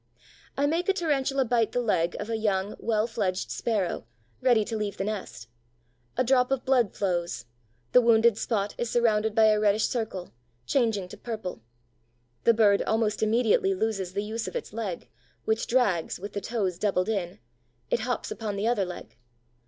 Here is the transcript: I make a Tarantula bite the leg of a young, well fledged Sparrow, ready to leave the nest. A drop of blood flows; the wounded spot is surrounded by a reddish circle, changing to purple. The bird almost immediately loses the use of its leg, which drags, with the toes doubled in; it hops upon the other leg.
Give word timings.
I 0.57 0.65
make 0.65 0.89
a 0.89 0.93
Tarantula 0.93 1.45
bite 1.45 1.73
the 1.73 1.79
leg 1.79 2.15
of 2.19 2.27
a 2.27 2.35
young, 2.35 2.75
well 2.79 3.05
fledged 3.05 3.51
Sparrow, 3.51 4.07
ready 4.41 4.65
to 4.65 4.75
leave 4.75 4.97
the 4.97 5.03
nest. 5.03 5.47
A 6.17 6.23
drop 6.23 6.49
of 6.49 6.65
blood 6.65 6.95
flows; 6.95 7.45
the 7.91 8.01
wounded 8.01 8.35
spot 8.35 8.73
is 8.79 8.89
surrounded 8.89 9.35
by 9.35 9.45
a 9.49 9.59
reddish 9.59 9.85
circle, 9.85 10.33
changing 10.65 11.07
to 11.09 11.17
purple. 11.17 11.61
The 12.45 12.53
bird 12.55 12.81
almost 12.81 13.21
immediately 13.21 13.75
loses 13.75 14.13
the 14.13 14.23
use 14.23 14.47
of 14.47 14.55
its 14.55 14.73
leg, 14.73 15.07
which 15.45 15.67
drags, 15.67 16.19
with 16.19 16.33
the 16.33 16.41
toes 16.41 16.79
doubled 16.79 17.07
in; 17.07 17.37
it 17.91 17.99
hops 17.99 18.31
upon 18.31 18.55
the 18.55 18.67
other 18.67 18.85
leg. 18.85 19.17